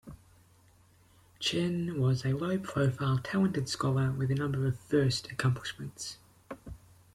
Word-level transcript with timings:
Chen 1.39 1.99
was 2.01 2.25
a 2.25 2.33
low 2.33 2.57
profile 2.57 3.19
talented 3.23 3.69
scholar 3.69 4.11
with 4.11 4.31
a 4.31 4.33
number 4.33 4.65
of 4.65 4.79
"first" 4.79 5.31
accomplishments. 5.31 6.17